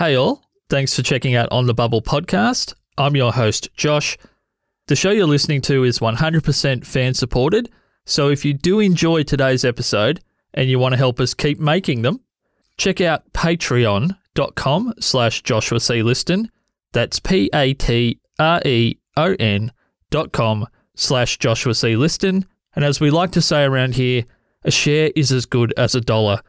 Hey 0.00 0.16
all, 0.16 0.42
thanks 0.70 0.96
for 0.96 1.02
checking 1.02 1.34
out 1.34 1.52
On 1.52 1.66
the 1.66 1.74
Bubble 1.74 2.00
podcast. 2.00 2.72
I'm 2.96 3.14
your 3.14 3.34
host, 3.34 3.68
Josh. 3.74 4.16
The 4.86 4.96
show 4.96 5.10
you're 5.10 5.26
listening 5.26 5.60
to 5.60 5.84
is 5.84 5.98
100% 5.98 6.86
fan 6.86 7.12
supported, 7.12 7.68
so 8.06 8.30
if 8.30 8.42
you 8.42 8.54
do 8.54 8.80
enjoy 8.80 9.24
today's 9.24 9.62
episode 9.62 10.20
and 10.54 10.70
you 10.70 10.78
want 10.78 10.94
to 10.94 10.96
help 10.96 11.20
us 11.20 11.34
keep 11.34 11.60
making 11.60 12.00
them, 12.00 12.20
check 12.78 13.02
out 13.02 13.30
patreon.com 13.34 14.94
slash 15.00 15.42
Joshua 15.42 15.80
C. 15.80 16.02
Liston. 16.02 16.50
That's 16.92 17.20
P-A-T-R-E-O-N 17.20 17.52
dot 20.08 20.32
com 20.32 20.66
slash 20.94 21.38
Joshua 21.38 21.74
C. 21.74 21.94
Liston. 21.96 22.46
And 22.74 22.86
as 22.86 23.00
we 23.00 23.10
like 23.10 23.32
to 23.32 23.42
say 23.42 23.64
around 23.64 23.96
here, 23.96 24.24
a 24.64 24.70
share 24.70 25.10
is 25.14 25.30
as 25.30 25.44
good 25.44 25.74
as 25.76 25.94
a 25.94 26.00
dollar. 26.00 26.40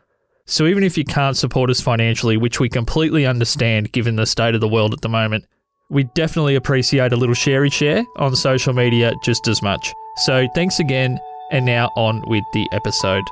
So 0.51 0.65
even 0.65 0.83
if 0.83 0.97
you 0.97 1.05
can't 1.05 1.37
support 1.37 1.69
us 1.69 1.79
financially, 1.79 2.35
which 2.35 2.59
we 2.59 2.67
completely 2.67 3.25
understand 3.25 3.93
given 3.93 4.17
the 4.17 4.25
state 4.25 4.53
of 4.53 4.59
the 4.59 4.67
world 4.67 4.91
at 4.91 4.99
the 4.99 5.07
moment, 5.07 5.45
we 5.89 6.03
definitely 6.13 6.55
appreciate 6.55 7.13
a 7.13 7.15
little 7.15 7.33
sharey 7.33 7.69
share 7.69 8.03
on 8.17 8.35
social 8.35 8.73
media 8.73 9.13
just 9.23 9.47
as 9.47 9.61
much. 9.61 9.93
So 10.17 10.49
thanks 10.53 10.81
again, 10.81 11.17
and 11.53 11.65
now 11.65 11.89
on 11.95 12.21
with 12.27 12.43
the 12.51 12.67
episode. 12.73 13.23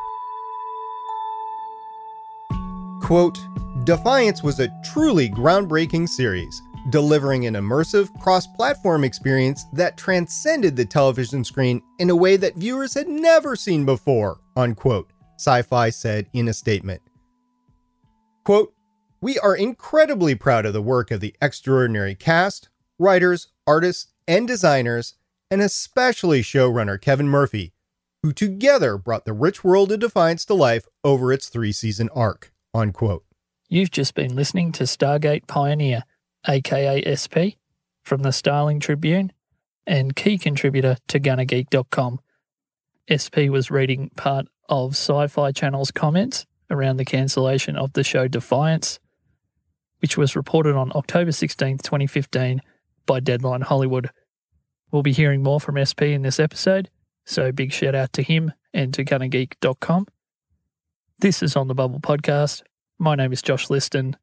Quote 3.02 3.38
Defiance 3.84 4.42
was 4.42 4.62
a 4.62 4.72
truly 4.86 5.30
groundbreaking 5.30 6.08
series, 6.08 6.62
delivering 6.90 7.48
an 7.48 7.56
immersive 7.56 8.18
cross 8.22 8.48
platform 8.48 9.04
experience 9.04 9.66
that 9.74 9.98
transcended 9.98 10.78
the 10.78 10.86
television 10.86 11.44
screen 11.44 11.82
in 11.98 12.12
a 12.12 12.16
way 12.16 12.38
that 12.38 12.56
viewers 12.56 12.94
had 12.94 13.10
never 13.10 13.58
seen 13.58 13.86
before. 13.86 14.40
Unquote, 14.56 15.12
Syfy 15.38 15.94
said 15.94 16.26
in 16.32 16.48
a 16.48 16.54
statement. 16.54 17.02
Quote 18.50 18.74
We 19.22 19.38
are 19.38 19.56
incredibly 19.56 20.34
proud 20.34 20.66
of 20.66 20.74
the 20.74 20.82
work 20.82 21.12
of 21.12 21.20
the 21.20 21.36
extraordinary 21.40 22.16
cast, 22.16 22.68
writers, 22.98 23.50
artists, 23.68 24.08
and 24.28 24.48
designers, 24.48 25.14
and 25.52 25.62
especially 25.62 26.42
showrunner 26.42 27.00
Kevin 27.00 27.28
Murphy, 27.28 27.74
who 28.24 28.34
together 28.34 28.98
brought 28.98 29.26
the 29.26 29.34
rich 29.34 29.64
world 29.64 29.92
of 29.92 30.00
Defiance 30.00 30.46
to 30.46 30.56
life 30.56 30.88
over 31.04 31.32
its 31.32 31.48
three 31.48 31.72
season 31.72 32.10
arc 32.16 32.52
unquote. 32.74 33.24
You've 33.68 33.92
just 33.92 34.16
been 34.16 34.36
listening 34.36 34.72
to 34.72 34.86
Stargate 34.86 35.46
Pioneer, 35.46 36.06
aka 36.48 37.06
SP, 37.06 37.62
from 38.02 38.24
the 38.24 38.32
Starling 38.32 38.80
Tribune 38.80 39.32
and 39.86 40.16
key 40.16 40.40
contributor 40.40 40.98
to 41.10 41.20
GunnerGeek.com. 41.20 42.20
SP 43.14 43.46
was 43.52 43.70
reading 43.70 44.10
part 44.18 44.48
of 44.68 44.94
Syfy 44.94 45.56
Channel's 45.56 45.92
comments 45.92 46.48
around 46.70 46.98
the 46.98 47.06
cancellation 47.06 47.76
of 47.76 47.94
the 47.94 48.04
show 48.04 48.28
Defiance, 48.28 49.00
which 50.00 50.18
was 50.18 50.36
reported 50.36 50.76
on 50.76 50.92
October 50.96 51.32
16, 51.32 51.80
2015, 51.80 52.62
by 53.06 53.20
Deadline 53.20 53.62
Hollywood. 53.62 54.12
We'll 54.92 55.04
be 55.04 55.14
hearing 55.14 55.44
more 55.44 55.60
from 55.60 55.84
SP 55.84 56.14
in 56.14 56.22
this 56.22 56.40
episode, 56.40 56.90
so 57.26 57.52
big 57.52 57.72
shout 57.72 57.96
out 57.96 58.14
to 58.14 58.22
him 58.22 58.54
and 58.74 58.94
to 58.94 59.04
GunnerGeek.com. 59.04 60.08
This 61.20 61.44
is 61.44 61.56
On 61.56 61.68
the 61.68 61.76
Bubble 61.76 62.00
podcast. 62.00 62.64
My 62.98 63.16
name 63.16 63.34
is 63.34 63.42
Josh 63.42 63.70
Liston. 63.70 64.16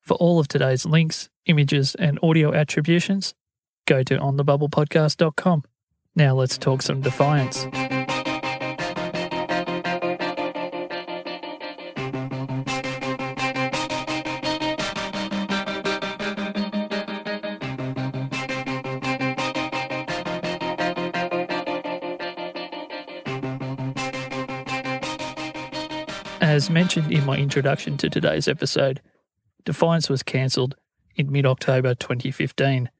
For 0.00 0.14
all 0.14 0.40
of 0.40 0.48
today's 0.48 0.84
links, 0.86 1.28
images, 1.46 1.94
and 1.94 2.18
audio 2.22 2.52
attributions, 2.52 3.34
go 3.86 4.02
to 4.02 4.18
onthebubblepodcast.com. 4.18 5.64
Now 6.16 6.34
let's 6.34 6.58
talk 6.58 6.82
some 6.82 7.00
defiance. 7.00 7.66
As 26.50 26.68
mentioned 26.68 27.12
in 27.12 27.24
my 27.24 27.36
introduction 27.36 27.96
to 27.98 28.10
today's 28.10 28.48
episode, 28.48 29.00
Defiance 29.64 30.08
was 30.08 30.24
cancelled 30.24 30.74
in 31.14 31.30
mid 31.30 31.46
October 31.46 31.94
2015, 31.94 32.90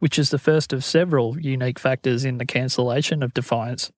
which 0.00 0.18
is 0.18 0.30
the 0.30 0.38
first 0.40 0.72
of 0.72 0.82
several 0.82 1.38
unique 1.38 1.78
factors 1.78 2.24
in 2.24 2.38
the 2.38 2.44
cancellation 2.44 3.22
of 3.22 3.34
Defiance, 3.34 3.92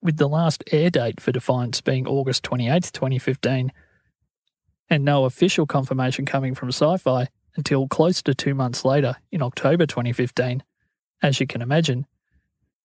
with 0.00 0.16
the 0.16 0.26
last 0.26 0.64
air 0.72 0.88
date 0.88 1.20
for 1.20 1.32
Defiance 1.32 1.82
being 1.82 2.08
August 2.08 2.42
28, 2.44 2.84
2015, 2.94 3.72
and 4.88 5.04
no 5.04 5.26
official 5.26 5.66
confirmation 5.66 6.24
coming 6.24 6.54
from 6.54 6.70
Syfy 6.70 7.26
until 7.56 7.88
close 7.88 8.22
to 8.22 8.34
two 8.34 8.54
months 8.54 8.86
later 8.86 9.16
in 9.30 9.42
October 9.42 9.84
2015. 9.84 10.62
As 11.22 11.40
you 11.40 11.46
can 11.46 11.60
imagine, 11.60 12.06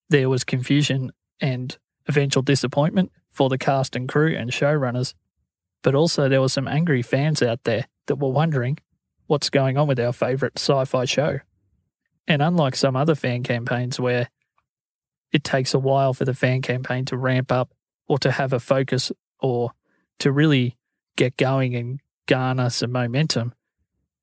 there 0.09 0.27
was 0.27 0.43
confusion 0.43 1.13
and 1.39 1.77
eventual 2.09 2.43
disappointment 2.43 3.13
for 3.35 3.49
the 3.49 3.57
cast 3.57 3.97
and 3.97 4.07
crew 4.07 4.33
and 4.33 4.49
showrunners, 4.49 5.13
but 5.83 5.93
also 5.93 6.29
there 6.29 6.39
were 6.39 6.49
some 6.49 6.69
angry 6.69 7.01
fans 7.01 7.41
out 7.41 7.65
there 7.65 7.85
that 8.07 8.15
were 8.15 8.29
wondering 8.29 8.77
what's 9.27 9.49
going 9.49 9.77
on 9.77 9.87
with 9.87 9.99
our 9.99 10.13
favourite 10.13 10.57
sci 10.57 10.85
fi 10.85 11.03
show. 11.03 11.39
And 12.27 12.41
unlike 12.41 12.77
some 12.77 12.95
other 12.95 13.13
fan 13.13 13.43
campaigns 13.43 13.99
where 13.99 14.29
it 15.33 15.43
takes 15.43 15.73
a 15.73 15.79
while 15.79 16.13
for 16.13 16.23
the 16.23 16.33
fan 16.33 16.61
campaign 16.61 17.03
to 17.05 17.17
ramp 17.17 17.51
up 17.51 17.73
or 18.07 18.17
to 18.19 18.31
have 18.31 18.53
a 18.53 18.59
focus 18.59 19.11
or 19.41 19.71
to 20.19 20.31
really 20.31 20.77
get 21.17 21.35
going 21.35 21.75
and 21.75 21.99
garner 22.27 22.69
some 22.69 22.93
momentum, 22.93 23.53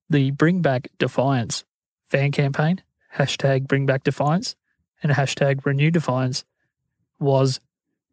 the 0.08 0.30
Bring 0.30 0.62
Back 0.62 0.88
Defiance 0.98 1.64
fan 2.02 2.32
campaign, 2.32 2.82
hashtag 3.16 3.68
Bring 3.68 3.84
Back 3.84 4.04
Defiance 4.04 4.56
and 5.02 5.12
hashtag 5.12 5.66
Renew 5.66 5.90
Defiance, 5.90 6.44
was 7.20 7.60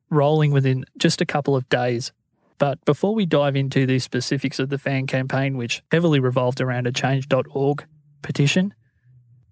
rolling 0.09 0.51
within 0.51 0.85
just 0.97 1.21
a 1.21 1.25
couple 1.25 1.55
of 1.55 1.67
days. 1.69 2.11
But 2.57 2.83
before 2.83 3.15
we 3.15 3.25
dive 3.25 3.55
into 3.55 3.85
the 3.85 3.99
specifics 3.99 4.59
of 4.59 4.69
the 4.69 4.77
fan 4.77 5.07
campaign, 5.07 5.57
which 5.57 5.81
heavily 5.91 6.19
revolved 6.19 6.59
around 6.59 6.87
a 6.87 6.91
change.org 6.91 7.85
petition, 8.21 8.73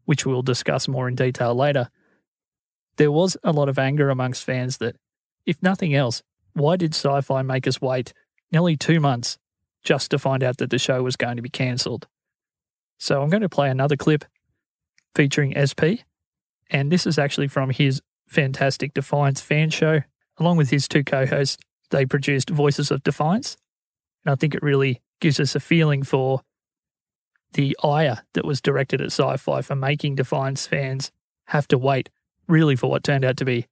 which 0.06 0.26
we'll 0.26 0.42
discuss 0.42 0.88
more 0.88 1.08
in 1.08 1.16
detail 1.16 1.56
later, 1.56 1.90
there 2.98 3.12
was 3.12 3.38
a 3.44 3.52
lot 3.52 3.70
of 3.70 3.80
anger 3.80 4.10
amongst 4.10 4.44
fans 4.44 4.78
that, 4.78 4.96
if 5.46 5.62
nothing 5.64 5.94
else, 5.94 6.22
why 6.54 6.76
did 6.76 6.92
Syfy 6.92 7.46
make 7.46 7.68
us 7.68 7.80
wait 7.80 8.14
nearly 8.52 8.76
two 8.76 9.00
months 9.00 9.38
just 9.84 10.12
to 10.12 10.20
find 10.20 10.44
out 10.44 10.58
that 10.58 10.70
the 10.70 10.80
show 10.80 11.04
was 11.04 11.16
going 11.16 11.38
to 11.38 11.42
be 11.42 11.50
cancelled? 11.50 12.08
So 12.98 13.22
I'm 13.22 13.30
going 13.30 13.42
to 13.42 13.50
play 13.50 13.70
another 13.70 13.96
clip 13.96 14.26
featuring 15.16 15.54
SP, 15.56 16.04
and 16.70 16.92
this 16.92 17.06
is 17.08 17.18
actually 17.18 17.48
from 17.48 17.70
his 17.70 18.02
fantastic 18.28 18.94
Defiance 18.94 19.40
fan 19.40 19.70
show 19.70 20.02
Along 20.40 20.58
with 20.58 20.70
his 20.70 20.88
two 20.88 21.04
co 21.04 21.26
hosts, 21.26 21.58
they 21.90 22.06
produced 22.06 22.50
Voices 22.50 22.92
of 22.92 23.04
Defiance. 23.04 23.58
And 24.26 24.32
I 24.32 24.36
think 24.36 24.54
it 24.54 24.62
really 24.62 25.02
gives 25.20 25.40
us 25.40 25.56
a 25.56 25.60
feeling 25.60 26.04
for 26.04 26.42
the 27.54 27.78
ire 27.84 28.24
that 28.34 28.46
was 28.46 28.62
directed 28.62 29.02
at 29.02 29.10
Syfy 29.10 29.64
for 29.64 29.76
making 29.76 30.16
Defiance 30.16 30.68
fans 30.68 31.12
have 31.46 31.68
to 31.70 31.78
wait 31.78 32.10
really 32.48 32.76
for 32.76 32.90
what 32.90 33.04
turned 33.04 33.26
out 33.26 33.38
to 33.38 33.46
be 33.46 33.68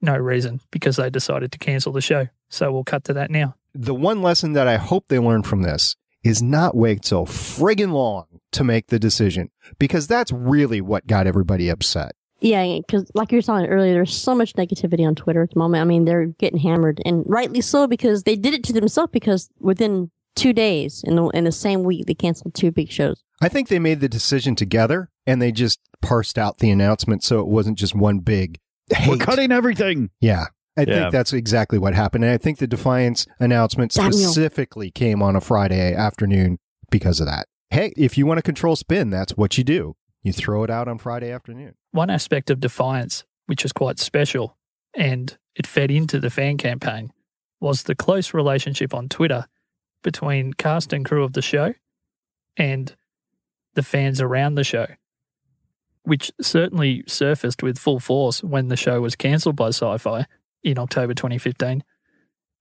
no 0.00 0.16
reason 0.16 0.60
because 0.70 0.96
they 0.96 1.10
decided 1.10 1.52
to 1.52 1.58
cancel 1.58 1.92
the 1.92 2.00
show. 2.00 2.28
So 2.48 2.72
we'll 2.72 2.84
cut 2.84 3.04
to 3.04 3.12
that 3.14 3.30
now. 3.30 3.56
The 3.74 3.94
one 3.94 4.22
lesson 4.22 4.52
that 4.54 4.68
I 4.68 4.76
hope 4.76 5.08
they 5.08 5.18
learn 5.18 5.42
from 5.42 5.62
this 5.62 5.96
is 6.22 6.42
not 6.42 6.76
wait 6.76 7.04
so 7.04 7.24
friggin' 7.24 7.92
long 7.92 8.26
to 8.52 8.64
make 8.64 8.88
the 8.88 8.98
decision 8.98 9.50
because 9.78 10.06
that's 10.06 10.32
really 10.32 10.80
what 10.80 11.06
got 11.06 11.26
everybody 11.26 11.68
upset. 11.68 12.15
Yeah, 12.40 12.78
because 12.78 13.10
like 13.14 13.32
you 13.32 13.38
were 13.38 13.42
saying 13.42 13.66
earlier, 13.66 13.94
there's 13.94 14.14
so 14.14 14.34
much 14.34 14.54
negativity 14.54 15.06
on 15.06 15.14
Twitter 15.14 15.42
at 15.42 15.50
the 15.50 15.58
moment. 15.58 15.80
I 15.80 15.84
mean, 15.84 16.04
they're 16.04 16.26
getting 16.26 16.58
hammered, 16.58 17.00
and 17.04 17.24
rightly 17.26 17.60
so 17.60 17.86
because 17.86 18.24
they 18.24 18.36
did 18.36 18.52
it 18.52 18.62
to 18.64 18.72
themselves. 18.72 19.10
Because 19.10 19.48
within 19.58 20.10
two 20.34 20.52
days, 20.52 21.02
in 21.06 21.16
the 21.16 21.28
in 21.28 21.44
the 21.44 21.52
same 21.52 21.82
week, 21.82 22.06
they 22.06 22.14
canceled 22.14 22.54
two 22.54 22.70
big 22.70 22.90
shows. 22.90 23.22
I 23.40 23.48
think 23.48 23.68
they 23.68 23.78
made 23.78 24.00
the 24.00 24.08
decision 24.08 24.54
together, 24.54 25.10
and 25.26 25.40
they 25.40 25.50
just 25.50 25.80
parsed 26.02 26.38
out 26.38 26.58
the 26.58 26.70
announcement 26.70 27.24
so 27.24 27.40
it 27.40 27.46
wasn't 27.46 27.78
just 27.78 27.94
one 27.94 28.18
big. 28.18 28.58
Hate. 28.90 29.08
We're 29.08 29.16
cutting 29.16 29.50
everything. 29.50 30.10
Yeah, 30.20 30.46
I 30.76 30.82
yeah. 30.82 30.84
think 30.84 31.12
that's 31.12 31.32
exactly 31.32 31.78
what 31.78 31.94
happened, 31.94 32.24
and 32.24 32.32
I 32.34 32.38
think 32.38 32.58
the 32.58 32.66
Defiance 32.66 33.26
announcement 33.40 33.92
specifically 33.92 34.90
came 34.90 35.22
on 35.22 35.36
a 35.36 35.40
Friday 35.40 35.94
afternoon 35.94 36.58
because 36.90 37.18
of 37.18 37.26
that. 37.26 37.46
Hey, 37.70 37.92
if 37.96 38.18
you 38.18 38.26
want 38.26 38.38
to 38.38 38.42
control 38.42 38.76
spin, 38.76 39.08
that's 39.10 39.32
what 39.36 39.56
you 39.56 39.64
do. 39.64 39.96
You 40.26 40.32
throw 40.32 40.64
it 40.64 40.70
out 40.70 40.88
on 40.88 40.98
Friday 40.98 41.30
afternoon. 41.30 41.76
One 41.92 42.10
aspect 42.10 42.50
of 42.50 42.58
Defiance, 42.58 43.24
which 43.46 43.62
was 43.62 43.70
quite 43.70 44.00
special, 44.00 44.56
and 44.92 45.38
it 45.54 45.68
fed 45.68 45.88
into 45.88 46.18
the 46.18 46.30
fan 46.30 46.56
campaign, 46.56 47.12
was 47.60 47.84
the 47.84 47.94
close 47.94 48.34
relationship 48.34 48.92
on 48.92 49.08
Twitter 49.08 49.46
between 50.02 50.52
cast 50.52 50.92
and 50.92 51.04
crew 51.04 51.22
of 51.22 51.34
the 51.34 51.42
show 51.42 51.74
and 52.56 52.96
the 53.74 53.84
fans 53.84 54.20
around 54.20 54.56
the 54.56 54.64
show, 54.64 54.86
which 56.02 56.32
certainly 56.40 57.04
surfaced 57.06 57.62
with 57.62 57.78
full 57.78 58.00
force 58.00 58.42
when 58.42 58.66
the 58.66 58.76
show 58.76 59.00
was 59.00 59.14
cancelled 59.14 59.54
by 59.54 59.68
Syfy 59.68 60.24
in 60.64 60.76
October 60.76 61.14
2015. 61.14 61.84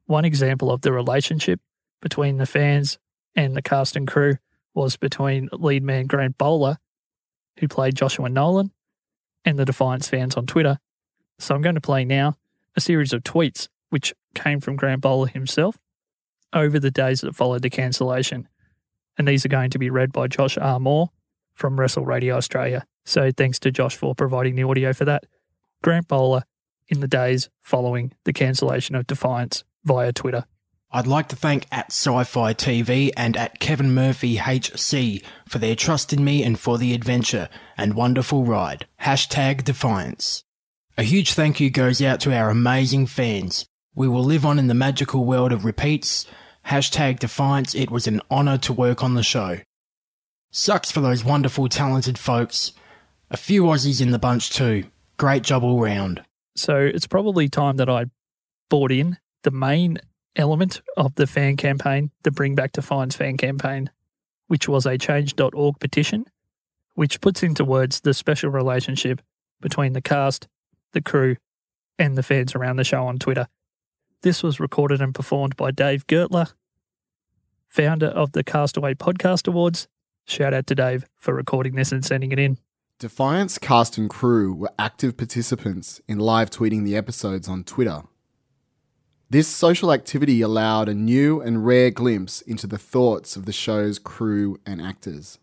One 0.05 0.23
example 0.23 0.69
of 0.69 0.81
the 0.81 0.93
relationship 0.93 1.59
between 1.99 2.37
the 2.37 2.45
fans 2.45 2.99
and 3.35 3.55
the 3.55 3.63
cast 3.63 3.95
and 3.95 4.07
crew 4.07 4.37
was 4.75 4.97
between 4.97 5.49
lead 5.51 5.81
man 5.81 6.05
Grant 6.05 6.37
Bowler, 6.37 6.77
who 7.59 7.67
played 7.67 7.95
Joshua 7.95 8.29
Nolan, 8.29 8.71
and 9.43 9.59
the 9.59 9.65
Defiance 9.65 10.07
fans 10.07 10.35
on 10.35 10.45
Twitter. 10.45 10.79
So 11.39 11.55
I'm 11.55 11.61
going 11.61 11.75
to 11.75 11.81
play 11.81 12.05
now 12.05 12.37
a 12.75 12.81
series 12.81 13.13
of 13.13 13.23
tweets 13.23 13.67
which 13.89 14.13
came 14.33 14.59
from 14.59 14.75
Grant 14.75 15.01
Bowler 15.01 15.27
himself 15.27 15.77
over 16.51 16.79
the 16.79 16.91
days 16.91 17.21
that 17.21 17.35
followed 17.35 17.61
the 17.61 17.69
cancellation. 17.69 18.47
And 19.17 19.27
these 19.27 19.45
are 19.45 19.49
going 19.49 19.69
to 19.69 19.79
be 19.79 19.89
read 19.89 20.11
by 20.11 20.27
Josh 20.27 20.57
R. 20.57 20.79
Moore 20.79 21.11
from 21.53 21.79
Wrestle 21.79 22.05
Radio 22.05 22.35
Australia. 22.35 22.85
So 23.05 23.31
thanks 23.31 23.59
to 23.59 23.71
Josh 23.71 23.95
for 23.95 24.15
providing 24.15 24.55
the 24.55 24.63
audio 24.63 24.93
for 24.93 25.05
that. 25.05 25.25
Grant 25.83 26.07
Bowler 26.07 26.43
in 26.87 26.99
the 26.99 27.07
days 27.07 27.49
following 27.61 28.11
the 28.25 28.33
cancellation 28.33 28.95
of 28.95 29.07
Defiance 29.07 29.63
via 29.83 30.11
Twitter. 30.11 30.45
I'd 30.95 31.07
like 31.07 31.27
to 31.27 31.35
thank 31.35 31.67
at 31.73 31.89
Syfy 31.89 32.55
TV 32.55 33.11
and 33.17 33.35
at 33.35 33.59
Kevin 33.59 33.93
Murphy 33.93 34.37
HC 34.37 35.21
for 35.45 35.59
their 35.59 35.75
trust 35.75 36.13
in 36.13 36.23
me 36.23 36.41
and 36.41 36.57
for 36.57 36.77
the 36.77 36.93
adventure 36.93 37.49
and 37.75 37.95
wonderful 37.95 38.45
ride. 38.45 38.87
Hashtag 39.01 39.65
Defiance. 39.65 40.45
A 40.97 41.03
huge 41.03 41.33
thank 41.33 41.59
you 41.59 41.69
goes 41.69 42.01
out 42.01 42.21
to 42.21 42.33
our 42.33 42.49
amazing 42.49 43.07
fans. 43.07 43.65
We 43.93 44.07
will 44.07 44.23
live 44.23 44.45
on 44.45 44.57
in 44.57 44.67
the 44.67 44.73
magical 44.73 45.25
world 45.25 45.51
of 45.51 45.65
repeats. 45.65 46.27
Hashtag 46.67 47.19
Defiance. 47.19 47.75
It 47.75 47.91
was 47.91 48.07
an 48.07 48.21
honour 48.31 48.57
to 48.59 48.71
work 48.71 49.03
on 49.03 49.15
the 49.15 49.21
show. 49.21 49.59
Sucks 50.51 50.91
for 50.91 51.01
those 51.01 51.25
wonderful, 51.25 51.67
talented 51.67 52.17
folks. 52.17 52.71
A 53.29 53.35
few 53.35 53.63
Aussies 53.63 53.99
in 53.99 54.11
the 54.11 54.17
bunch 54.17 54.51
too. 54.51 54.85
Great 55.17 55.43
job 55.43 55.61
all 55.61 55.81
round. 55.81 56.23
So 56.55 56.77
it's 56.77 57.05
probably 57.05 57.49
time 57.49 57.75
that 57.75 57.89
I 57.89 58.05
bought 58.69 58.93
in 58.93 59.17
the 59.43 59.51
main 59.51 59.99
element 60.35 60.81
of 60.97 61.15
the 61.15 61.27
fan 61.27 61.57
campaign, 61.57 62.11
the 62.23 62.31
Bring 62.31 62.55
Back 62.55 62.73
Defiance 62.73 63.15
fan 63.15 63.37
campaign, 63.37 63.89
which 64.47 64.67
was 64.67 64.85
a 64.85 64.97
change.org 64.97 65.79
petition, 65.79 66.25
which 66.93 67.21
puts 67.21 67.43
into 67.43 67.65
words 67.65 68.01
the 68.01 68.13
special 68.13 68.49
relationship 68.49 69.21
between 69.61 69.93
the 69.93 70.01
cast, 70.01 70.47
the 70.93 71.01
crew, 71.01 71.35
and 71.97 72.17
the 72.17 72.23
fans 72.23 72.55
around 72.55 72.77
the 72.77 72.83
show 72.83 73.05
on 73.05 73.17
Twitter. 73.17 73.47
This 74.21 74.43
was 74.43 74.59
recorded 74.59 75.01
and 75.01 75.13
performed 75.13 75.55
by 75.55 75.71
Dave 75.71 76.07
Gertler, 76.07 76.53
founder 77.67 78.07
of 78.07 78.31
the 78.31 78.43
Castaway 78.43 78.93
Podcast 78.93 79.47
Awards. 79.47 79.87
Shout 80.25 80.53
out 80.53 80.67
to 80.67 80.75
Dave 80.75 81.05
for 81.17 81.33
recording 81.33 81.75
this 81.75 81.91
and 81.91 82.03
sending 82.03 82.31
it 82.31 82.39
in. 82.39 82.57
Defiance 82.97 83.57
cast 83.57 83.97
and 83.97 84.09
crew 84.09 84.53
were 84.53 84.71
active 84.79 85.17
participants 85.17 85.99
in 86.07 86.17
live 86.17 86.49
tweeting 86.49 86.85
the 86.85 86.95
episodes 86.95 87.47
on 87.47 87.63
Twitter. 87.63 88.03
This 89.29 89.47
social 89.47 89.91
activity 89.91 90.41
allowed 90.41 90.87
a 90.87 90.93
new 90.93 91.41
and 91.41 91.65
rare 91.65 91.89
glimpse 91.89 92.41
into 92.41 92.67
the 92.67 92.77
thoughts 92.77 93.35
of 93.35 93.45
the 93.45 93.51
show's 93.51 93.97
crew 93.97 94.59
and 94.65 94.79
actors. 94.79 95.39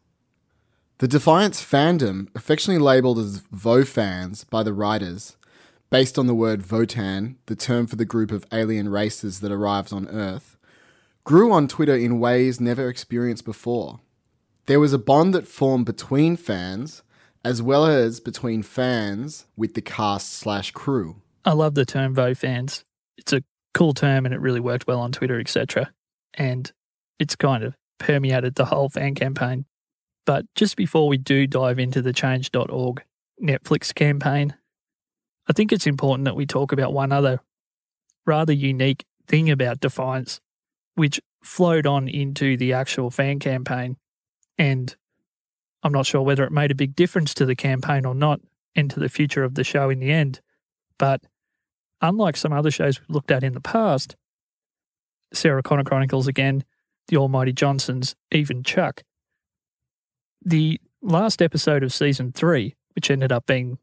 The 0.99 1.08
Defiance 1.08 1.61
fandom, 1.61 2.29
affectionately 2.34 2.81
labelled 2.81 3.19
as 3.19 3.40
Vofans 3.52 4.49
by 4.49 4.62
the 4.62 4.73
writers, 4.73 5.37
based 5.90 6.17
on 6.17 6.29
the 6.29 6.34
word 6.34 6.62
Votan, 6.62 7.34
the 7.46 7.56
term 7.56 7.88
for 7.88 7.96
the 7.96 8.05
group 8.05 8.31
of 8.31 8.46
alien 8.52 8.88
races 8.88 9.40
that 9.40 9.50
arrives 9.50 9.93
on 9.93 10.08
Earth, 10.08 10.56
grew 11.25 11.50
on 11.50 11.67
Twitter 11.67 11.96
in 11.96 12.20
ways 12.20 12.61
never 12.61 12.88
experienced 12.88 13.44
before. 13.44 13.99
There 14.67 14.79
was 14.79 14.93
a 14.93 14.99
bond 14.99 15.34
that 15.34 15.49
formed 15.49 15.87
between 15.87 16.37
fans, 16.37 17.02
as 17.44 17.61
well 17.61 17.84
as 17.84 18.20
between 18.20 18.62
fans 18.62 19.46
with 19.56 19.75
the 19.75 19.82
cast 19.82 20.32
slash 20.34 20.70
crew. 20.70 21.17
I 21.44 21.52
love 21.52 21.75
the 21.75 21.84
term 21.84 22.14
Vofans. 22.14 22.84
It's 23.19 23.32
a 23.32 23.43
cool 23.74 23.94
term 23.94 24.24
and 24.24 24.34
it 24.34 24.40
really 24.40 24.60
worked 24.60 24.86
well 24.86 25.00
on 25.00 25.12
Twitter, 25.12 25.40
etc. 25.40 25.92
And 26.34 26.70
it's 27.19 27.36
kind 27.36 27.64
of 27.64 27.74
permeated 27.98 28.54
the 28.54 28.66
whole 28.66 28.88
fan 28.88 29.14
campaign. 29.14 29.64
But 30.24 30.46
just 30.54 30.76
before 30.76 31.08
we 31.08 31.19
do 31.19 31.46
dive 31.46 31.78
into 31.78 32.02
the 32.02 32.12
change.org 32.12 33.02
Netflix 33.42 33.94
campaign, 33.94 34.54
I 35.48 35.52
think 35.52 35.72
it's 35.72 35.86
important 35.86 36.26
that 36.26 36.36
we 36.36 36.46
talk 36.46 36.72
about 36.72 36.92
one 36.92 37.12
other 37.12 37.40
rather 38.24 38.52
unique 38.52 39.04
thing 39.26 39.50
about 39.50 39.80
Defiance, 39.80 40.40
which 40.94 41.20
flowed 41.42 41.86
on 41.86 42.08
into 42.08 42.56
the 42.56 42.72
actual 42.72 43.10
fan 43.10 43.40
campaign. 43.40 43.96
And 44.58 44.94
I'm 45.82 45.92
not 45.92 46.06
sure 46.06 46.22
whether 46.22 46.44
it 46.44 46.52
made 46.52 46.70
a 46.70 46.76
big 46.76 46.94
difference 46.94 47.34
to 47.34 47.46
the 47.46 47.56
campaign 47.56 48.04
or 48.04 48.14
not 48.14 48.40
and 48.76 48.90
to 48.90 49.00
the 49.00 49.08
future 49.08 49.42
of 49.42 49.54
the 49.54 49.64
show 49.64 49.90
in 49.90 49.98
the 49.98 50.12
end. 50.12 50.40
But 50.98 51.22
unlike 52.02 52.37
some 52.37 52.52
other 52.52 52.70
shows 52.70 53.00
we've 53.00 53.08
looked 53.08 53.31
at 53.31 53.44
in 53.44 53.54
the 53.54 53.60
past, 53.60 54.16
Sarah 55.32 55.62
Connor 55.62 55.84
Chronicles 55.84 56.26
again, 56.26 56.64
The 57.08 57.16
Almighty 57.16 57.52
Johnsons, 57.52 58.14
even 58.31 58.62
Chuck, 58.62 59.02
the 60.44 60.81
last 61.00 61.40
episode 61.40 61.82
of 61.82 61.93
season 61.93 62.32
three, 62.32 62.75
which 62.94 63.10
ended 63.10 63.32
up 63.32 63.46
being, 63.46 63.78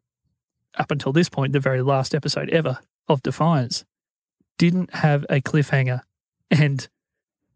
up 0.77 0.91
until 0.91 1.13
this 1.13 1.29
point, 1.29 1.53
the 1.53 1.59
very 1.59 1.81
last 1.81 2.13
episode 2.13 2.49
ever 2.49 2.79
of 3.07 3.23
Defiance, 3.23 3.85
didn't 4.57 4.93
have 4.93 5.25
a 5.29 5.41
cliffhanger. 5.41 6.01
And 6.51 6.87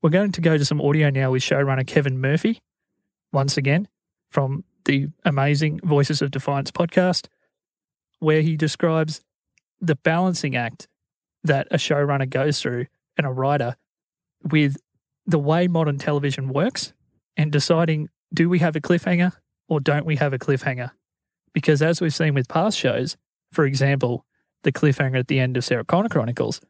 we're 0.01 0.09
going 0.09 0.31
to 0.31 0.41
go 0.41 0.57
to 0.57 0.65
some 0.65 0.81
audio 0.81 1.09
now 1.09 1.31
with 1.31 1.43
showrunner 1.43 1.85
Kevin 1.85 2.19
Murphy, 2.19 2.61
once 3.31 3.57
again, 3.57 3.87
from 4.29 4.63
the 4.85 5.07
amazing 5.23 5.79
Voices 5.83 6.21
of 6.21 6.31
Defiance 6.31 6.71
podcast, 6.71 7.27
where 8.19 8.41
he 8.41 8.55
describes 8.57 9.21
the 9.83 9.95
balancing 9.95 10.55
act 10.55 10.87
that 11.43 11.67
a 11.69 11.75
showrunner 11.75 12.29
goes 12.29 12.61
through 12.61 12.85
and 13.17 13.27
a 13.27 13.31
writer 13.31 13.75
with 14.41 14.77
the 15.25 15.37
way 15.37 15.67
modern 15.67 15.97
television 15.97 16.47
works 16.47 16.93
and 17.35 17.51
deciding 17.51 18.09
do 18.33 18.49
we 18.49 18.59
have 18.59 18.75
a 18.75 18.81
cliffhanger 18.81 19.33
or 19.67 19.81
don't 19.81 20.05
we 20.05 20.15
have 20.15 20.31
a 20.31 20.39
cliffhanger? 20.39 20.91
Because 21.53 21.81
as 21.81 21.99
we've 21.99 22.13
seen 22.13 22.33
with 22.33 22.47
past 22.47 22.77
shows, 22.77 23.17
for 23.51 23.65
example, 23.65 24.25
the 24.63 24.71
cliffhanger 24.71 25.19
at 25.19 25.27
the 25.27 25.39
end 25.39 25.57
of 25.57 25.65
Sarah 25.65 25.83
Connor 25.83 26.09
Chronicles, 26.09 26.61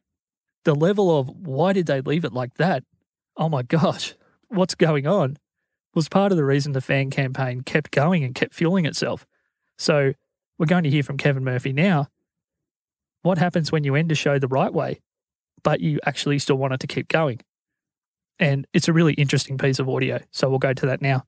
the 0.64 0.74
level 0.74 1.16
of 1.16 1.28
why 1.28 1.72
did 1.72 1.86
they 1.86 2.00
leave 2.00 2.24
it 2.24 2.32
like 2.32 2.54
that? 2.54 2.82
Oh 3.36 3.48
my 3.48 3.62
gosh, 3.62 4.14
what's 4.48 4.74
going 4.74 5.06
on? 5.06 5.38
Was 5.94 6.08
part 6.08 6.32
of 6.32 6.36
the 6.36 6.44
reason 6.44 6.72
the 6.72 6.80
fan 6.80 7.10
campaign 7.10 7.60
kept 7.60 7.92
going 7.92 8.24
and 8.24 8.34
kept 8.34 8.54
fueling 8.54 8.84
itself. 8.84 9.24
So 9.78 10.14
we're 10.58 10.66
going 10.66 10.82
to 10.82 10.90
hear 10.90 11.04
from 11.04 11.16
Kevin 11.16 11.44
Murphy 11.44 11.72
now 11.72 12.08
what 13.24 13.38
happens 13.38 13.72
when 13.72 13.84
you 13.84 13.94
end 13.94 14.12
a 14.12 14.14
show 14.14 14.38
the 14.38 14.48
right 14.48 14.72
way, 14.72 15.00
but 15.62 15.80
you 15.80 15.98
actually 16.04 16.38
still 16.38 16.56
want 16.56 16.74
it 16.74 16.80
to 16.80 16.86
keep 16.86 17.08
going? 17.08 17.40
And 18.38 18.66
it's 18.72 18.86
a 18.86 18.92
really 18.92 19.14
interesting 19.14 19.56
piece 19.58 19.78
of 19.78 19.88
audio. 19.88 20.20
So 20.30 20.48
we'll 20.48 20.58
go 20.58 20.74
to 20.74 20.86
that 20.86 21.00
now. 21.00 21.24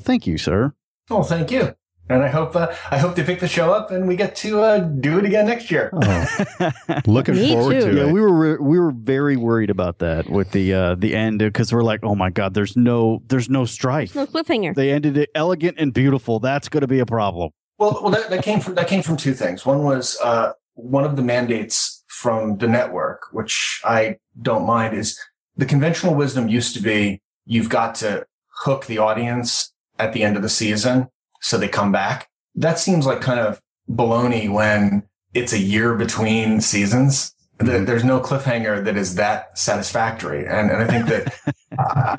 Thank 0.00 0.26
you, 0.26 0.38
sir. 0.38 0.74
Oh, 1.10 1.22
thank 1.22 1.50
you. 1.50 1.74
And 2.10 2.22
I 2.22 2.28
hope 2.28 2.56
uh, 2.56 2.74
I 2.90 2.98
hope 2.98 3.16
to 3.16 3.24
pick 3.24 3.40
the 3.40 3.48
show 3.48 3.72
up 3.72 3.90
and 3.90 4.08
we 4.08 4.16
get 4.16 4.34
to 4.36 4.60
uh, 4.62 4.78
do 4.78 5.18
it 5.18 5.26
again 5.26 5.46
next 5.46 5.70
year. 5.70 5.90
Oh. 5.92 6.72
Looking 7.06 7.34
Me 7.34 7.52
forward 7.52 7.80
too. 7.80 7.90
to 7.90 7.96
yeah, 7.96 8.06
it. 8.06 8.12
we 8.12 8.20
were 8.20 8.60
we 8.62 8.78
were 8.78 8.92
very 8.92 9.36
worried 9.36 9.68
about 9.68 9.98
that 9.98 10.28
with 10.30 10.52
the 10.52 10.72
uh 10.72 10.94
the 10.94 11.14
end 11.14 11.40
because 11.40 11.70
we're 11.70 11.82
like, 11.82 12.00
oh 12.02 12.14
my 12.14 12.30
god, 12.30 12.54
there's 12.54 12.78
no 12.78 13.22
there's 13.28 13.50
no 13.50 13.66
strife. 13.66 14.14
No 14.14 14.26
cliffhanger. 14.26 14.74
They 14.74 14.90
ended 14.90 15.18
it 15.18 15.28
elegant 15.34 15.76
and 15.78 15.92
beautiful. 15.92 16.40
That's 16.40 16.70
going 16.70 16.80
to 16.80 16.86
be 16.86 16.98
a 16.98 17.06
problem. 17.06 17.50
Well, 17.78 18.00
well, 18.02 18.10
that, 18.10 18.30
that 18.30 18.42
came 18.42 18.60
from 18.60 18.74
that 18.76 18.88
came 18.88 19.02
from 19.02 19.18
two 19.18 19.34
things. 19.34 19.66
One 19.66 19.84
was 19.84 20.18
uh, 20.22 20.52
one 20.78 21.04
of 21.04 21.16
the 21.16 21.22
mandates 21.22 22.04
from 22.06 22.58
the 22.58 22.68
network, 22.68 23.22
which 23.32 23.80
I 23.84 24.16
don't 24.40 24.64
mind, 24.64 24.96
is 24.96 25.18
the 25.56 25.66
conventional 25.66 26.14
wisdom 26.14 26.48
used 26.48 26.74
to 26.76 26.82
be 26.82 27.20
you've 27.44 27.68
got 27.68 27.96
to 27.96 28.24
hook 28.62 28.86
the 28.86 28.98
audience 28.98 29.72
at 29.98 30.12
the 30.12 30.22
end 30.22 30.36
of 30.36 30.42
the 30.42 30.48
season 30.48 31.08
so 31.40 31.58
they 31.58 31.68
come 31.68 31.90
back. 31.90 32.28
That 32.54 32.78
seems 32.78 33.06
like 33.06 33.20
kind 33.20 33.40
of 33.40 33.60
baloney 33.90 34.50
when 34.52 35.02
it's 35.34 35.52
a 35.52 35.58
year 35.58 35.94
between 35.94 36.60
seasons. 36.60 37.34
There- 37.58 37.76
mm-hmm. 37.76 37.84
There's 37.84 38.04
no 38.04 38.20
cliffhanger 38.20 38.84
that 38.84 38.96
is 38.96 39.16
that 39.16 39.58
satisfactory. 39.58 40.46
And, 40.46 40.70
and 40.70 40.82
I 40.82 40.86
think 40.86 41.06
that 41.06 41.34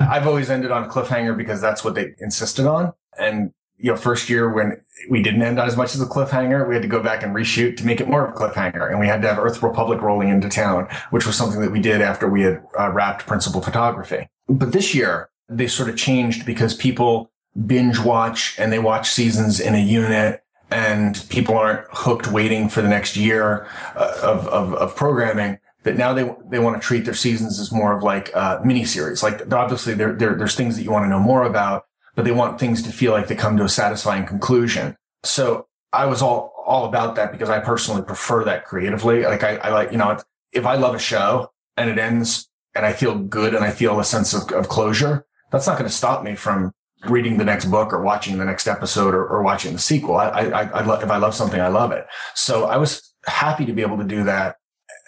I've 0.00 0.26
always 0.26 0.50
ended 0.50 0.70
on 0.70 0.84
a 0.84 0.88
cliffhanger 0.88 1.36
because 1.36 1.60
that's 1.60 1.82
what 1.82 1.94
they 1.94 2.14
insisted 2.18 2.66
on. 2.66 2.92
And, 3.18 3.52
you 3.80 3.90
know, 3.90 3.96
first 3.96 4.28
year 4.28 4.48
when 4.48 4.80
we 5.08 5.22
didn't 5.22 5.42
end 5.42 5.58
on 5.58 5.66
as 5.66 5.76
much 5.76 5.94
as 5.94 6.00
a 6.00 6.06
cliffhanger, 6.06 6.68
we 6.68 6.74
had 6.74 6.82
to 6.82 6.88
go 6.88 7.02
back 7.02 7.22
and 7.22 7.34
reshoot 7.34 7.76
to 7.78 7.86
make 7.86 8.00
it 8.00 8.08
more 8.08 8.26
of 8.26 8.34
a 8.34 8.36
cliffhanger. 8.36 8.90
And 8.90 9.00
we 9.00 9.06
had 9.06 9.22
to 9.22 9.28
have 9.28 9.38
Earth 9.38 9.62
Republic 9.62 10.00
rolling 10.02 10.28
into 10.28 10.48
town, 10.48 10.88
which 11.10 11.26
was 11.26 11.36
something 11.36 11.60
that 11.60 11.72
we 11.72 11.80
did 11.80 12.02
after 12.02 12.28
we 12.28 12.42
had 12.42 12.62
uh, 12.78 12.90
wrapped 12.90 13.26
principal 13.26 13.62
photography. 13.62 14.28
But 14.48 14.72
this 14.72 14.94
year 14.94 15.30
they 15.48 15.66
sort 15.66 15.88
of 15.88 15.96
changed 15.96 16.44
because 16.44 16.74
people 16.74 17.30
binge 17.66 17.98
watch 17.98 18.56
and 18.58 18.72
they 18.72 18.78
watch 18.78 19.10
seasons 19.10 19.60
in 19.60 19.74
a 19.74 19.82
unit 19.82 20.42
and 20.70 21.24
people 21.30 21.56
aren't 21.56 21.86
hooked 21.90 22.28
waiting 22.28 22.68
for 22.68 22.82
the 22.82 22.88
next 22.88 23.16
year 23.16 23.66
uh, 23.96 24.18
of, 24.22 24.46
of, 24.48 24.74
of 24.74 24.94
programming 24.94 25.58
that 25.82 25.96
now 25.96 26.12
they 26.12 26.30
they 26.50 26.58
want 26.58 26.80
to 26.80 26.86
treat 26.86 27.04
their 27.04 27.14
seasons 27.14 27.58
as 27.58 27.72
more 27.72 27.96
of 27.96 28.02
like 28.02 28.30
uh, 28.36 28.60
mini 28.64 28.84
series. 28.84 29.22
Like 29.22 29.52
obviously 29.52 29.94
there, 29.94 30.12
there 30.12 30.34
there's 30.34 30.54
things 30.54 30.76
that 30.76 30.82
you 30.82 30.90
want 30.90 31.04
to 31.04 31.08
know 31.08 31.18
more 31.18 31.44
about, 31.44 31.86
but 32.16 32.24
they 32.24 32.32
want 32.32 32.58
things 32.58 32.82
to 32.82 32.92
feel 32.92 33.12
like 33.12 33.28
they 33.28 33.36
come 33.36 33.56
to 33.56 33.64
a 33.64 33.68
satisfying 33.68 34.26
conclusion. 34.26 34.96
So 35.24 35.66
I 35.92 36.06
was 36.06 36.22
all 36.22 36.52
all 36.66 36.84
about 36.84 37.16
that 37.16 37.32
because 37.32 37.50
I 37.50 37.58
personally 37.58 38.02
prefer 38.02 38.44
that 38.44 38.64
creatively. 38.64 39.24
Like 39.24 39.42
I, 39.42 39.56
I 39.56 39.70
like 39.70 39.92
you 39.92 39.98
know 39.98 40.18
if 40.52 40.66
I 40.66 40.76
love 40.76 40.94
a 40.94 40.98
show 40.98 41.50
and 41.76 41.90
it 41.90 41.98
ends 41.98 42.48
and 42.74 42.86
I 42.86 42.92
feel 42.92 43.18
good 43.18 43.54
and 43.54 43.64
I 43.64 43.70
feel 43.70 43.98
a 43.98 44.04
sense 44.04 44.32
of, 44.34 44.50
of 44.52 44.68
closure, 44.68 45.26
that's 45.50 45.66
not 45.66 45.78
going 45.78 45.88
to 45.88 45.94
stop 45.94 46.22
me 46.22 46.34
from 46.34 46.72
reading 47.08 47.38
the 47.38 47.44
next 47.44 47.66
book 47.66 47.92
or 47.92 48.02
watching 48.02 48.38
the 48.38 48.44
next 48.44 48.66
episode 48.66 49.14
or, 49.14 49.26
or 49.26 49.42
watching 49.42 49.72
the 49.72 49.78
sequel. 49.78 50.16
I, 50.16 50.28
I, 50.28 50.62
I 50.62 50.84
love, 50.84 51.02
if 51.02 51.10
I 51.10 51.16
love 51.16 51.34
something, 51.34 51.60
I 51.60 51.68
love 51.68 51.92
it. 51.92 52.06
So 52.34 52.66
I 52.66 52.76
was 52.76 53.12
happy 53.26 53.64
to 53.66 53.72
be 53.72 53.82
able 53.82 53.98
to 53.98 54.04
do 54.04 54.24
that. 54.24 54.56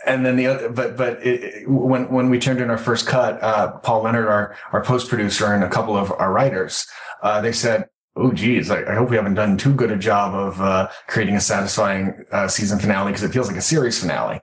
And 0.06 0.26
then 0.26 0.36
the 0.36 0.46
other, 0.46 0.68
but, 0.68 0.96
but 0.96 1.24
it, 1.24 1.68
when, 1.68 2.08
when 2.08 2.28
we 2.28 2.38
turned 2.38 2.60
in 2.60 2.70
our 2.70 2.78
first 2.78 3.06
cut, 3.06 3.42
uh, 3.42 3.72
Paul 3.78 4.02
Leonard, 4.02 4.26
our, 4.26 4.56
our 4.72 4.82
post 4.82 5.08
producer 5.08 5.52
and 5.52 5.62
a 5.62 5.68
couple 5.68 5.96
of 5.96 6.12
our 6.12 6.32
writers, 6.32 6.86
uh, 7.22 7.40
they 7.40 7.52
said, 7.52 7.88
Oh, 8.14 8.30
geez. 8.30 8.70
I, 8.70 8.82
I, 8.92 8.94
hope 8.94 9.08
we 9.08 9.16
haven't 9.16 9.34
done 9.34 9.56
too 9.56 9.72
good 9.72 9.90
a 9.90 9.96
job 9.96 10.34
of, 10.34 10.60
uh, 10.60 10.90
creating 11.06 11.34
a 11.34 11.40
satisfying, 11.40 12.26
uh, 12.30 12.46
season 12.46 12.78
finale 12.78 13.10
because 13.10 13.22
it 13.22 13.32
feels 13.32 13.48
like 13.48 13.56
a 13.56 13.62
series 13.62 13.98
finale. 13.98 14.40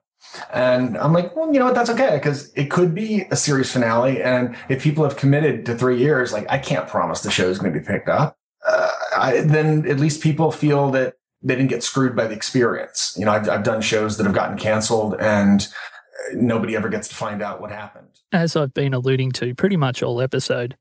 And 0.51 0.97
I'm 0.97 1.13
like, 1.13 1.35
well, 1.35 1.51
you 1.53 1.59
know 1.59 1.65
what? 1.65 1.75
That's 1.75 1.89
okay 1.89 2.15
because 2.15 2.51
it 2.53 2.71
could 2.71 2.93
be 2.93 3.25
a 3.31 3.35
series 3.35 3.71
finale. 3.71 4.21
And 4.21 4.55
if 4.69 4.81
people 4.83 5.03
have 5.03 5.17
committed 5.17 5.65
to 5.67 5.75
three 5.75 5.99
years, 5.99 6.33
like 6.33 6.45
I 6.49 6.57
can't 6.57 6.87
promise 6.87 7.21
the 7.21 7.31
show 7.31 7.49
is 7.49 7.59
going 7.59 7.73
to 7.73 7.79
be 7.79 7.85
picked 7.85 8.09
up. 8.09 8.37
Uh, 8.65 8.91
I, 9.15 9.41
then 9.41 9.87
at 9.87 9.99
least 9.99 10.21
people 10.21 10.51
feel 10.51 10.91
that 10.91 11.15
they 11.41 11.55
didn't 11.55 11.69
get 11.69 11.83
screwed 11.83 12.15
by 12.15 12.27
the 12.27 12.35
experience. 12.35 13.15
You 13.17 13.25
know, 13.25 13.31
I've, 13.31 13.49
I've 13.49 13.63
done 13.63 13.81
shows 13.81 14.17
that 14.17 14.25
have 14.25 14.35
gotten 14.35 14.57
canceled 14.57 15.15
and 15.19 15.61
uh, 15.61 16.35
nobody 16.35 16.75
ever 16.75 16.89
gets 16.89 17.07
to 17.09 17.15
find 17.15 17.41
out 17.41 17.61
what 17.61 17.71
happened. 17.71 18.07
As 18.31 18.55
I've 18.55 18.73
been 18.73 18.93
alluding 18.93 19.31
to 19.33 19.55
pretty 19.55 19.77
much 19.77 20.03
all 20.03 20.21
episode, 20.21 20.75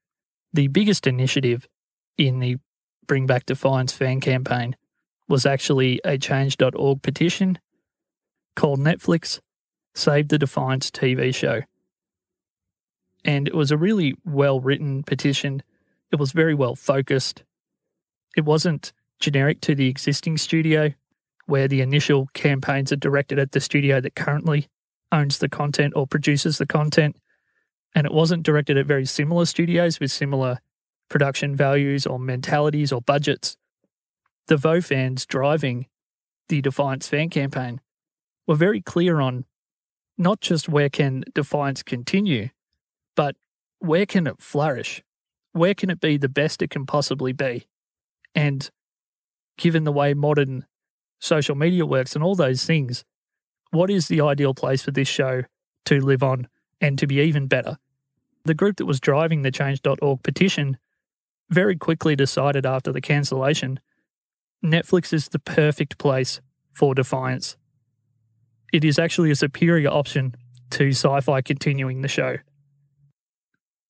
the 0.53 0.69
biggest 0.69 1.07
initiative 1.07 1.69
in 2.17 2.41
the 2.41 2.57
Bring 3.07 3.27
Back 3.27 3.47
Defiance 3.47 3.93
fan 3.93 4.21
campaign 4.21 4.77
was 5.29 5.47
actually 5.47 6.01
a 6.05 6.19
change.org 6.19 7.03
petition 7.03 7.59
called 8.57 8.81
Netflix 8.81 9.41
Save 9.95 10.29
the 10.29 10.39
Defiance 10.39 10.91
TV 10.91 11.35
show. 11.35 11.63
And 13.25 13.49
it 13.49 13.55
was 13.55 13.71
a 13.71 13.77
really 13.77 14.15
well 14.25 14.61
written 14.61 15.03
petition. 15.03 15.63
It 16.13 16.17
was 16.17 16.33
very 16.33 16.55
well 16.55 16.75
focused. 16.75 17.45
It 18.37 18.45
wasn't 18.45 18.93
generic 19.21 19.61
to 19.63 19.75
the 19.75 19.89
existing 19.89 20.37
studio, 20.39 20.93
where 21.47 21.69
the 21.69 21.81
initial 21.81 22.29
campaigns 22.35 22.93
are 22.93 22.97
directed 22.97 23.39
at 23.39 23.53
the 23.53 23.61
studio 23.61 24.01
that 24.01 24.15
currently 24.15 24.69
owns 25.11 25.39
the 25.39 25.49
content 25.49 25.95
or 25.97 26.07
produces 26.07 26.59
the 26.59 26.67
content. 26.67 27.17
And 27.95 28.07
it 28.07 28.13
wasn't 28.13 28.43
directed 28.43 28.77
at 28.77 28.87
very 28.87 29.07
similar 29.07 29.47
studios 29.47 29.99
with 29.99 30.13
similar 30.13 30.59
production 31.09 31.57
values 31.57 32.07
or 32.07 32.19
mentalities 32.19 32.93
or 32.93 33.01
budgets. 33.01 33.57
The 34.47 34.57
Vo 34.57 34.81
fans 34.81 35.27
driving 35.27 35.87
the 36.49 36.61
Defiance 36.61 37.09
fan 37.09 37.31
campaign 37.31 37.81
were 38.47 38.55
very 38.55 38.81
clear 38.81 39.21
on 39.21 39.45
not 40.17 40.41
just 40.41 40.69
where 40.69 40.89
can 40.89 41.25
defiance 41.35 41.83
continue, 41.83 42.49
but 43.15 43.37
where 43.79 44.07
can 44.07 44.27
it 44.27 44.41
flourish? 44.41 45.03
Where 45.53 45.75
can 45.75 45.91
it 45.91 46.01
be 46.01 46.17
the 46.17 46.29
best 46.29 46.63
it 46.63 46.71
can 46.71 46.87
possibly 46.87 47.33
be? 47.33 47.67
And 48.35 48.69
given 49.59 49.85
the 49.85 49.93
way 49.93 50.15
modern 50.15 50.65
social 51.21 51.55
media 51.55 51.85
works 51.85 52.15
and 52.15 52.25
all 52.25 52.35
those 52.35 52.65
things, 52.65 53.05
what 53.71 53.91
is 53.91 54.09
the 54.09 54.23
ideal 54.23 54.55
place 54.55 54.83
for 54.83 54.91
this 54.91 55.09
show 55.09 55.43
to 55.85 56.01
live 56.01 56.23
on 56.23 56.49
and 56.81 56.99
to 56.99 57.07
be 57.07 57.21
even 57.21 57.47
better? 57.47 57.77
The 58.45 58.55
group 58.55 58.77
that 58.77 58.87
was 58.87 59.01
driving 59.01 59.43
the 59.43 59.51
change.org 59.51 60.23
petition 60.23 60.79
very 61.51 61.77
quickly 61.77 62.17
decided 62.17 62.65
after 62.65 62.93
the 62.93 63.01
cancellation 63.01 63.81
Netflix 64.65 65.13
is 65.13 65.29
the 65.29 65.39
perfect 65.39 65.99
place 65.99 66.41
for 66.73 66.95
Defiance 66.95 67.57
it 68.73 68.85
is 68.85 68.99
actually 68.99 69.31
a 69.31 69.37
superior 69.37 69.91
option 69.91 70.35
to 70.71 70.89
Syfy 70.89 71.45
continuing 71.45 72.03
the 72.03 72.09
show. 72.09 72.37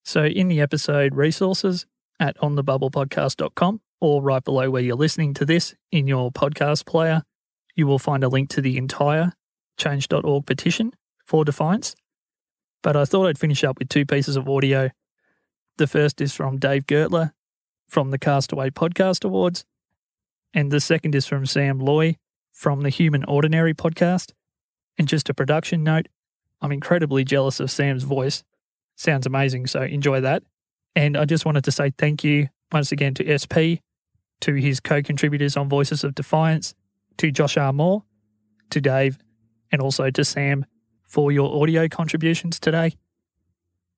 So, 0.04 0.24
in 0.24 0.48
the 0.48 0.60
episode 0.60 1.14
resources 1.14 1.86
at 2.20 2.36
onthebubblepodcast.com 2.38 3.80
or 4.00 4.22
right 4.22 4.42
below 4.42 4.70
where 4.70 4.82
you're 4.82 4.96
listening 4.96 5.34
to 5.34 5.44
this 5.44 5.74
in 5.90 6.06
your 6.06 6.30
podcast 6.30 6.86
player, 6.86 7.22
you 7.74 7.86
will 7.86 7.98
find 7.98 8.24
a 8.24 8.28
link 8.28 8.50
to 8.50 8.60
the 8.60 8.76
entire 8.76 9.32
change.org 9.76 10.46
petition 10.46 10.92
for 11.26 11.44
Defiance. 11.44 11.94
But 12.82 12.96
I 12.96 13.04
thought 13.04 13.26
I'd 13.26 13.38
finish 13.38 13.64
up 13.64 13.78
with 13.78 13.88
two 13.88 14.06
pieces 14.06 14.36
of 14.36 14.48
audio. 14.48 14.90
The 15.78 15.86
first 15.86 16.20
is 16.20 16.34
from 16.34 16.58
Dave 16.58 16.86
Gertler 16.86 17.32
from 17.88 18.10
the 18.10 18.18
Castaway 18.18 18.70
Podcast 18.70 19.24
Awards, 19.24 19.64
and 20.52 20.70
the 20.70 20.80
second 20.80 21.14
is 21.14 21.26
from 21.26 21.46
Sam 21.46 21.78
Loy 21.78 22.16
from 22.52 22.82
the 22.82 22.90
Human 22.90 23.24
Ordinary 23.24 23.74
podcast. 23.74 24.32
And 24.98 25.06
just 25.06 25.28
a 25.28 25.34
production 25.34 25.84
note 25.84 26.08
I'm 26.60 26.72
incredibly 26.72 27.24
jealous 27.24 27.60
of 27.60 27.70
Sam's 27.70 28.02
voice. 28.02 28.42
Sounds 28.96 29.26
amazing, 29.26 29.68
so 29.68 29.82
enjoy 29.82 30.20
that. 30.22 30.42
And 30.96 31.16
I 31.16 31.24
just 31.24 31.44
wanted 31.46 31.64
to 31.64 31.72
say 31.72 31.92
thank 31.96 32.24
you 32.24 32.48
once 32.72 32.90
again 32.90 33.14
to 33.14 33.38
SP, 33.38 33.78
to 34.40 34.54
his 34.54 34.80
co 34.80 35.02
contributors 35.02 35.56
on 35.56 35.68
Voices 35.68 36.04
of 36.04 36.14
Defiance, 36.14 36.74
to 37.18 37.30
Josh 37.30 37.56
R. 37.56 37.72
Moore, 37.72 38.04
to 38.70 38.80
Dave, 38.80 39.18
and 39.70 39.82
also 39.82 40.10
to 40.10 40.24
Sam 40.24 40.64
for 41.04 41.32
your 41.32 41.62
audio 41.62 41.88
contributions 41.88 42.60
today. 42.60 42.94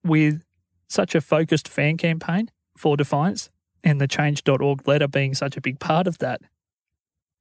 With 0.04 0.42
such 0.88 1.14
a 1.14 1.20
focused 1.20 1.68
fan 1.68 1.97
campaign 1.97 2.50
for 2.76 2.97
Defiance 2.97 3.50
and 3.85 4.00
the 4.00 4.09
change.org 4.09 4.87
letter 4.88 5.09
being 5.09 5.35
such 5.35 5.56
a 5.56 5.61
big 5.61 5.78
part 5.78 6.06
of 6.06 6.18
that, 6.18 6.40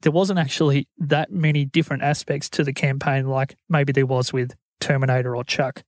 there 0.02 0.12
wasn't 0.12 0.40
actually 0.40 0.88
that 0.98 1.32
many 1.32 1.66
different 1.66 2.04
aspects 2.04 2.50
to 2.50 2.64
the 2.64 2.74
campaign 2.74 3.28
like 3.28 3.56
maybe 3.68 3.92
there 3.92 4.06
was 4.06 4.32
with 4.32 4.56
Terminator 4.80 5.36
or 5.36 5.44
Chuck. 5.44 5.84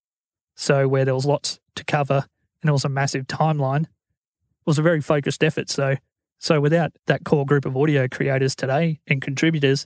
So, 0.55 0.87
where 0.87 1.05
there 1.05 1.15
was 1.15 1.25
lots 1.25 1.59
to 1.75 1.85
cover 1.85 2.25
and 2.61 2.69
it 2.69 2.73
was 2.73 2.85
a 2.85 2.89
massive 2.89 3.25
timeline, 3.25 3.83
it 3.83 4.65
was 4.65 4.77
a 4.77 4.83
very 4.83 5.01
focused 5.01 5.43
effort. 5.43 5.69
So, 5.69 5.95
so 6.41 6.59
without 6.59 6.91
that 7.05 7.23
core 7.23 7.45
group 7.45 7.65
of 7.65 7.77
audio 7.77 8.07
creators 8.07 8.55
today 8.55 8.99
and 9.05 9.21
contributors, 9.21 9.85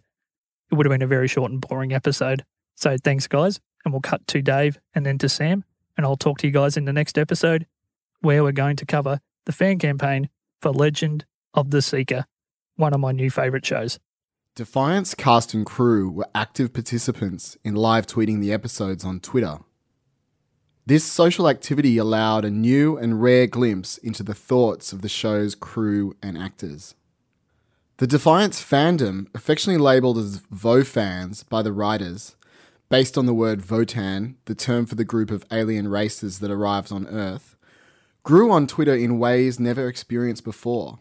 it 0.72 0.76
would 0.76 0.86
have 0.86 0.92
been 0.92 1.02
a 1.02 1.08
very 1.08 1.28
short 1.28 1.52
and 1.52 1.60
boring 1.60 1.92
episode. 1.92 2.46
So, 2.76 2.96
thanks, 3.04 3.28
guys. 3.28 3.60
And 3.84 3.94
we'll 3.94 4.02
cut 4.02 4.26
to 4.28 4.42
Dave 4.42 4.80
and 4.94 5.06
then 5.06 5.18
to 5.18 5.28
Sam. 5.28 5.66
And 5.98 6.06
I'll 6.06 6.16
talk 6.16 6.38
to 6.40 6.48
you 6.48 6.54
guys 6.54 6.78
in 6.78 6.86
the 6.86 6.94
next 6.94 7.18
episode 7.18 7.68
where 8.22 8.42
we're 8.42 8.54
going 8.54 8.78
to 8.78 8.86
cover 8.86 9.20
the 9.46 9.52
fan 9.52 9.80
campaign 9.80 10.30
for 10.62 10.72
Legend 10.72 11.26
of 11.54 11.72
the 11.72 11.82
Seeker, 11.82 12.26
one 12.78 12.94
of 12.94 13.02
my 13.02 13.12
new 13.12 13.30
favorite 13.30 13.66
shows. 13.66 14.00
Defiance 14.56 15.14
cast 15.14 15.54
and 15.54 15.66
crew 15.66 16.10
were 16.10 16.28
active 16.34 16.72
participants 16.72 17.58
in 17.66 17.76
live 17.76 18.08
tweeting 18.08 18.40
the 18.40 18.54
episodes 18.54 19.04
on 19.04 19.20
Twitter. 19.20 19.60
This 20.88 21.04
social 21.04 21.50
activity 21.50 21.98
allowed 21.98 22.46
a 22.46 22.51
new 22.51 22.96
and 22.96 23.20
rare 23.20 23.48
glimpse 23.48 23.98
into 23.98 24.22
the 24.22 24.36
thoughts 24.36 24.94
of 24.94 25.01
the 25.01 25.10
show's 25.10 25.56
crew 25.56 26.15
and 26.22 26.38
actors. 26.38 26.94
The 27.98 28.06
Defiance 28.06 28.63
fandom, 28.63 29.25
affectionately 29.34 29.82
labelled 29.82 30.20
as 30.20 30.44
Vo 30.51 30.84
fans 30.84 31.42
by 31.42 31.63
the 31.63 31.74
writers, 31.74 32.36
based 32.88 33.18
on 33.18 33.25
the 33.25 33.34
word 33.34 33.62
Votan, 33.63 34.36
the 34.46 34.54
term 34.54 34.86
for 34.86 34.94
the 34.94 35.04
group 35.04 35.32
of 35.32 35.44
alien 35.51 35.88
races 35.88 36.38
that 36.38 36.51
arrives 36.51 36.92
on 36.92 37.08
Earth, 37.08 37.56
grew 38.22 38.51
on 38.51 38.68
Twitter 38.68 38.94
in 38.94 39.18
ways 39.18 39.60
never 39.60 39.88
experienced 39.88 40.44
before. 40.44 41.00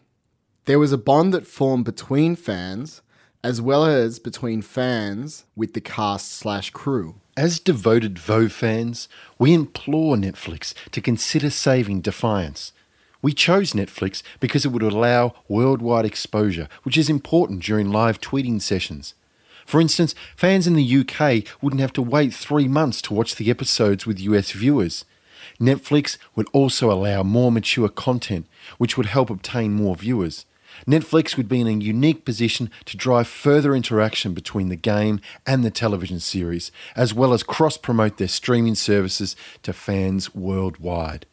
There 0.65 0.79
was 0.79 0.93
a 0.93 0.97
bond 0.97 1.31
that 1.35 1.45
formed 1.45 1.85
between 1.85 2.35
fans 2.35 3.03
as 3.43 3.61
well 3.61 3.85
as 3.85 4.17
between 4.17 4.63
fans 4.63 5.45
with 5.55 5.73
the 5.73 5.81
cast 5.81 6.31
slash 6.31 6.71
crew. 6.71 7.21
As 7.37 7.59
devoted 7.59 8.17
Vo 8.17 8.47
fans, 8.47 9.09
we 9.37 9.53
implore 9.53 10.15
Netflix 10.15 10.73
to 10.91 11.01
consider 11.01 11.49
saving 11.49 11.99
Defiance. 11.99 12.71
We 13.21 13.33
chose 13.33 13.73
Netflix 13.73 14.23
because 14.39 14.63
it 14.63 14.69
would 14.69 14.81
allow 14.81 15.33
worldwide 15.49 16.05
exposure, 16.05 16.69
which 16.83 16.97
is 16.97 17.09
important 17.09 17.61
during 17.61 17.91
live 17.91 18.21
tweeting 18.21 18.61
sessions. 18.61 19.15
For 19.65 19.81
instance, 19.81 20.15
fans 20.37 20.65
in 20.65 20.75
the 20.75 20.97
UK 20.99 21.43
wouldn't 21.61 21.81
have 21.81 21.91
to 21.93 22.01
wait 22.01 22.33
three 22.33 22.69
months 22.69 23.01
to 23.01 23.13
watch 23.13 23.35
the 23.35 23.49
episodes 23.49 24.05
with 24.05 24.21
US 24.21 24.51
viewers. 24.51 25.03
Netflix 25.59 26.17
would 26.37 26.47
also 26.53 26.89
allow 26.89 27.21
more 27.21 27.51
mature 27.51 27.89
content, 27.89 28.45
which 28.77 28.95
would 28.95 29.07
help 29.07 29.29
obtain 29.29 29.73
more 29.73 29.97
viewers. 29.97 30.45
Netflix 30.87 31.37
would 31.37 31.47
be 31.47 31.61
in 31.61 31.67
a 31.67 31.71
unique 31.71 32.25
position 32.25 32.69
to 32.85 32.97
drive 32.97 33.27
further 33.27 33.75
interaction 33.75 34.33
between 34.33 34.69
the 34.69 34.75
game 34.75 35.19
and 35.45 35.63
the 35.63 35.71
television 35.71 36.19
series, 36.19 36.71
as 36.95 37.13
well 37.13 37.33
as 37.33 37.43
cross 37.43 37.77
promote 37.77 38.17
their 38.17 38.27
streaming 38.27 38.75
services 38.75 39.35
to 39.63 39.73
fans 39.73 40.33
worldwide. 40.35 41.25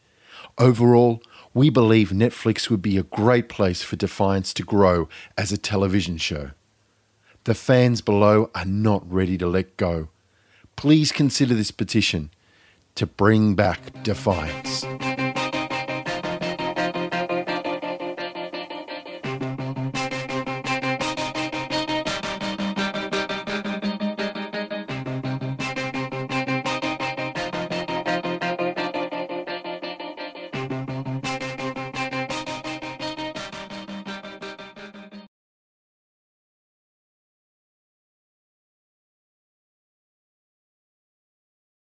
Overall, 0.57 1.21
we 1.53 1.69
believe 1.69 2.09
Netflix 2.09 2.69
would 2.69 2.81
be 2.81 2.97
a 2.97 3.03
great 3.03 3.49
place 3.49 3.83
for 3.83 3.95
Defiance 3.95 4.53
to 4.53 4.63
grow 4.63 5.07
as 5.37 5.51
a 5.51 5.57
television 5.57 6.17
show. 6.17 6.51
The 7.43 7.53
fans 7.53 8.01
below 8.01 8.49
are 8.55 8.65
not 8.65 9.09
ready 9.11 9.37
to 9.37 9.47
let 9.47 9.77
go. 9.77 10.09
Please 10.75 11.11
consider 11.11 11.53
this 11.53 11.71
petition 11.71 12.31
to 12.95 13.05
bring 13.05 13.55
back 13.55 14.03
Defiance. 14.03 14.85